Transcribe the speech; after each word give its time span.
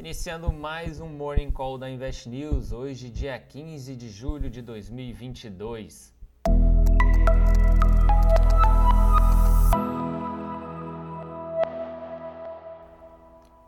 Iniciando 0.00 0.50
mais 0.50 0.98
um 0.98 1.10
Morning 1.10 1.50
Call 1.50 1.76
da 1.76 1.90
Invest 1.90 2.26
News, 2.26 2.72
hoje, 2.72 3.10
dia 3.10 3.38
15 3.38 3.94
de 3.94 4.08
julho 4.08 4.48
de 4.48 4.62
2022. 4.62 6.14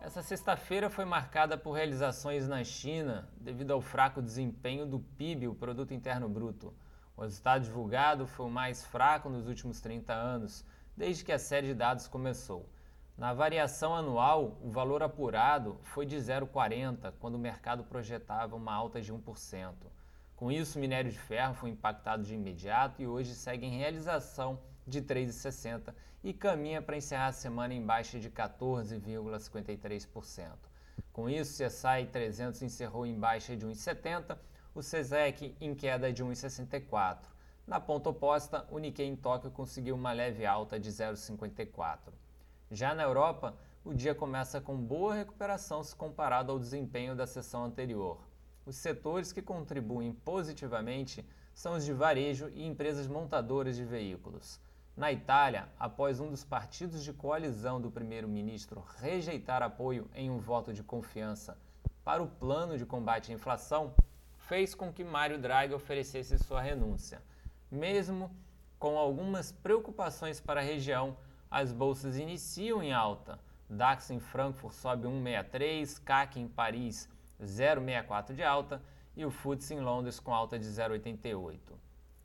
Essa 0.00 0.22
sexta-feira 0.22 0.88
foi 0.88 1.04
marcada 1.04 1.58
por 1.58 1.72
realizações 1.72 2.48
na 2.48 2.64
China 2.64 3.28
devido 3.38 3.72
ao 3.72 3.82
fraco 3.82 4.22
desempenho 4.22 4.86
do 4.86 5.00
PIB, 5.00 5.48
o 5.48 5.54
Produto 5.54 5.92
Interno 5.92 6.30
Bruto. 6.30 6.72
O 7.14 7.20
resultado 7.20 7.64
divulgado 7.64 8.26
foi 8.26 8.46
o 8.46 8.50
mais 8.50 8.82
fraco 8.82 9.28
nos 9.28 9.46
últimos 9.46 9.82
30 9.82 10.14
anos, 10.14 10.64
desde 10.96 11.26
que 11.26 11.32
a 11.32 11.38
série 11.38 11.66
de 11.66 11.74
dados 11.74 12.08
começou. 12.08 12.66
Na 13.16 13.32
variação 13.34 13.94
anual, 13.94 14.58
o 14.62 14.70
valor 14.70 15.02
apurado 15.02 15.78
foi 15.82 16.06
de 16.06 16.16
0,40, 16.16 17.12
quando 17.20 17.34
o 17.34 17.38
mercado 17.38 17.84
projetava 17.84 18.56
uma 18.56 18.72
alta 18.72 19.02
de 19.02 19.12
1%. 19.12 19.74
Com 20.34 20.50
isso, 20.50 20.78
o 20.78 20.80
minério 20.80 21.10
de 21.10 21.18
ferro 21.18 21.52
foi 21.54 21.68
impactado 21.70 22.24
de 22.24 22.34
imediato 22.34 23.02
e 23.02 23.06
hoje 23.06 23.34
segue 23.34 23.66
em 23.66 23.78
realização 23.78 24.58
de 24.86 25.02
3,60 25.02 25.94
e 26.24 26.32
caminha 26.32 26.80
para 26.80 26.96
encerrar 26.96 27.26
a 27.28 27.32
semana 27.32 27.74
em 27.74 27.84
baixa 27.84 28.18
de 28.18 28.30
14,53%. 28.30 30.52
Com 31.12 31.28
isso, 31.28 31.62
o 31.62 31.66
CSI 31.66 32.06
300 32.10 32.62
encerrou 32.62 33.04
em 33.06 33.18
baixa 33.18 33.54
de 33.56 33.66
1,70, 33.66 34.38
o 34.74 34.82
CESEC 34.82 35.54
em 35.60 35.74
queda 35.74 36.10
de 36.12 36.24
1,64. 36.24 37.26
Na 37.66 37.78
ponta 37.78 38.08
oposta, 38.08 38.66
o 38.70 38.78
Nikkei 38.78 39.06
em 39.06 39.14
Tóquio 39.14 39.50
conseguiu 39.50 39.94
uma 39.94 40.12
leve 40.12 40.46
alta 40.46 40.80
de 40.80 40.90
0,54. 40.90 41.98
Já 42.72 42.94
na 42.94 43.02
Europa, 43.02 43.54
o 43.84 43.92
dia 43.92 44.14
começa 44.14 44.58
com 44.58 44.74
boa 44.74 45.14
recuperação 45.14 45.84
se 45.84 45.94
comparado 45.94 46.50
ao 46.50 46.58
desempenho 46.58 47.14
da 47.14 47.26
sessão 47.26 47.66
anterior. 47.66 48.18
Os 48.64 48.76
setores 48.76 49.30
que 49.30 49.42
contribuem 49.42 50.14
positivamente 50.14 51.22
são 51.52 51.74
os 51.74 51.84
de 51.84 51.92
varejo 51.92 52.48
e 52.54 52.64
empresas 52.64 53.06
montadoras 53.06 53.76
de 53.76 53.84
veículos. 53.84 54.58
Na 54.96 55.12
Itália, 55.12 55.68
após 55.78 56.18
um 56.18 56.30
dos 56.30 56.44
partidos 56.44 57.04
de 57.04 57.12
coalizão 57.12 57.78
do 57.78 57.90
primeiro-ministro 57.90 58.82
rejeitar 58.96 59.62
apoio 59.62 60.08
em 60.14 60.30
um 60.30 60.38
voto 60.38 60.72
de 60.72 60.82
confiança 60.82 61.58
para 62.02 62.22
o 62.22 62.26
plano 62.26 62.78
de 62.78 62.86
combate 62.86 63.30
à 63.30 63.34
inflação, 63.34 63.94
fez 64.38 64.74
com 64.74 64.90
que 64.90 65.04
Mário 65.04 65.38
Draghi 65.38 65.74
oferecesse 65.74 66.38
sua 66.38 66.62
renúncia. 66.62 67.22
Mesmo 67.70 68.34
com 68.78 68.96
algumas 68.96 69.52
preocupações 69.52 70.40
para 70.40 70.60
a 70.60 70.64
região, 70.64 71.18
as 71.52 71.70
bolsas 71.70 72.16
iniciam 72.16 72.82
em 72.82 72.94
alta. 72.94 73.38
DAX 73.68 74.10
em 74.10 74.18
Frankfurt 74.18 74.72
sobe 74.72 75.06
1,63, 75.06 76.02
CAC 76.02 76.40
em 76.40 76.48
Paris 76.48 77.06
0,64 77.42 78.34
de 78.34 78.42
alta 78.42 78.82
e 79.14 79.24
o 79.26 79.30
FTSE 79.30 79.74
em 79.74 79.80
Londres 79.80 80.18
com 80.18 80.34
alta 80.34 80.58
de 80.58 80.66
0,88. 80.66 81.58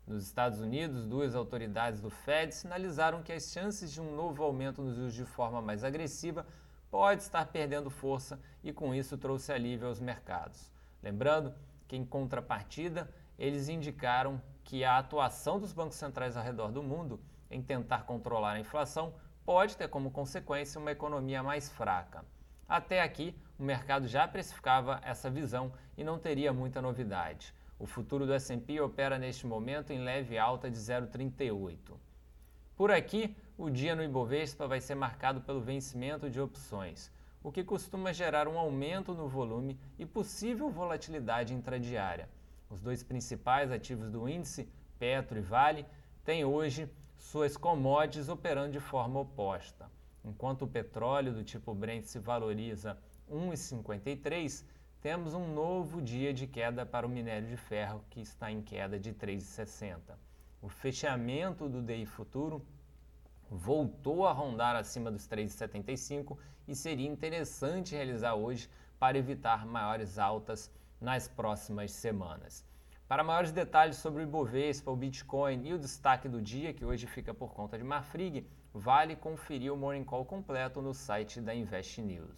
Nos 0.06 0.24
Estados 0.24 0.60
Unidos, 0.60 1.04
duas 1.04 1.34
autoridades 1.34 2.00
do 2.00 2.08
Fed 2.08 2.54
sinalizaram 2.54 3.22
que 3.22 3.30
as 3.30 3.52
chances 3.52 3.92
de 3.92 4.00
um 4.00 4.16
novo 4.16 4.42
aumento 4.42 4.80
nos 4.80 4.96
juros 4.96 5.12
de 5.12 5.26
forma 5.26 5.60
mais 5.60 5.84
agressiva 5.84 6.46
pode 6.90 7.20
estar 7.20 7.44
perdendo 7.48 7.90
força 7.90 8.40
e 8.64 8.72
com 8.72 8.94
isso 8.94 9.18
trouxe 9.18 9.52
alívio 9.52 9.88
aos 9.88 10.00
mercados. 10.00 10.72
Lembrando 11.02 11.54
que 11.86 11.96
em 11.96 12.04
contrapartida, 12.04 13.10
eles 13.38 13.68
indicaram 13.68 14.40
que 14.64 14.84
a 14.84 14.96
atuação 14.96 15.60
dos 15.60 15.74
bancos 15.74 15.96
centrais 15.96 16.34
ao 16.34 16.42
redor 16.42 16.72
do 16.72 16.82
mundo 16.82 17.20
em 17.50 17.62
tentar 17.62 18.04
controlar 18.04 18.52
a 18.52 18.60
inflação 18.60 19.14
pode 19.44 19.76
ter 19.76 19.88
como 19.88 20.10
consequência 20.10 20.80
uma 20.80 20.92
economia 20.92 21.42
mais 21.42 21.68
fraca. 21.68 22.24
Até 22.68 23.00
aqui, 23.00 23.34
o 23.58 23.62
mercado 23.62 24.06
já 24.06 24.28
precificava 24.28 25.00
essa 25.02 25.30
visão 25.30 25.72
e 25.96 26.04
não 26.04 26.18
teria 26.18 26.52
muita 26.52 26.82
novidade. 26.82 27.54
O 27.78 27.86
futuro 27.86 28.26
do 28.26 28.34
S&P 28.34 28.80
opera 28.80 29.18
neste 29.18 29.46
momento 29.46 29.92
em 29.92 30.04
leve 30.04 30.36
alta 30.36 30.70
de 30.70 30.76
0,38. 30.76 31.78
Por 32.76 32.90
aqui, 32.90 33.34
o 33.56 33.70
dia 33.70 33.96
no 33.96 34.04
Ibovespa 34.04 34.68
vai 34.68 34.80
ser 34.80 34.94
marcado 34.94 35.40
pelo 35.40 35.60
vencimento 35.60 36.28
de 36.28 36.40
opções, 36.40 37.10
o 37.42 37.50
que 37.50 37.64
costuma 37.64 38.12
gerar 38.12 38.46
um 38.46 38.58
aumento 38.58 39.14
no 39.14 39.26
volume 39.26 39.78
e 39.98 40.04
possível 40.04 40.68
volatilidade 40.68 41.54
intradiária. 41.54 42.28
Os 42.68 42.82
dois 42.82 43.02
principais 43.02 43.72
ativos 43.72 44.10
do 44.10 44.28
índice, 44.28 44.68
Petro 44.98 45.38
e 45.38 45.40
Vale, 45.40 45.86
têm 46.22 46.44
hoje 46.44 46.88
suas 47.18 47.56
commodities 47.56 48.28
operando 48.28 48.72
de 48.72 48.80
forma 48.80 49.20
oposta. 49.20 49.90
Enquanto 50.24 50.62
o 50.62 50.68
petróleo 50.68 51.32
do 51.32 51.44
tipo 51.44 51.74
Brent 51.74 52.04
se 52.04 52.18
valoriza 52.18 52.96
1,53, 53.30 54.64
temos 55.00 55.34
um 55.34 55.52
novo 55.52 56.00
dia 56.00 56.32
de 56.32 56.46
queda 56.46 56.86
para 56.86 57.06
o 57.06 57.10
minério 57.10 57.48
de 57.48 57.56
ferro, 57.56 58.04
que 58.10 58.20
está 58.20 58.50
em 58.50 58.62
queda 58.62 58.98
de 58.98 59.12
3,60. 59.12 59.98
O 60.60 60.68
fechamento 60.68 61.68
do 61.68 61.82
DI 61.82 62.06
futuro 62.06 62.64
voltou 63.50 64.26
a 64.26 64.32
rondar 64.32 64.76
acima 64.76 65.10
dos 65.10 65.28
3,75 65.28 66.36
e 66.66 66.74
seria 66.74 67.08
interessante 67.08 67.94
realizar 67.94 68.34
hoje 68.34 68.68
para 68.98 69.16
evitar 69.16 69.64
maiores 69.64 70.18
altas 70.18 70.70
nas 71.00 71.28
próximas 71.28 71.92
semanas. 71.92 72.64
Para 73.08 73.24
maiores 73.24 73.50
detalhes 73.50 73.96
sobre 73.96 74.22
o 74.22 74.24
Ibovespa, 74.24 74.90
o 74.90 74.96
Bitcoin 74.96 75.66
e 75.66 75.72
o 75.72 75.78
destaque 75.78 76.28
do 76.28 76.42
dia, 76.42 76.74
que 76.74 76.84
hoje 76.84 77.06
fica 77.06 77.32
por 77.32 77.54
conta 77.54 77.78
de 77.78 77.82
Marfrig, 77.82 78.46
vale 78.74 79.16
conferir 79.16 79.72
o 79.72 79.76
Morning 79.78 80.04
Call 80.04 80.26
completo 80.26 80.82
no 80.82 80.92
site 80.92 81.40
da 81.40 81.54
Invest 81.54 82.02
News. 82.02 82.36